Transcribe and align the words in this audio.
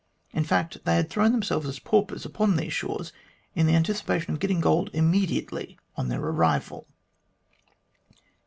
In 0.33 0.43
fact, 0.43 0.79
they 0.83 0.95
had 0.95 1.11
thrown 1.11 1.31
themselves 1.31 1.67
as 1.67 1.77
paupers 1.77 2.25
upon 2.25 2.55
these 2.55 2.73
shores 2.73 3.13
in 3.53 3.67
the 3.67 3.75
anticipation 3.75 4.33
of 4.33 4.39
getting 4.39 4.59
gold 4.59 4.89
immediately 4.93 5.77
on 5.95 6.07
their 6.07 6.21
arrival." 6.21 6.87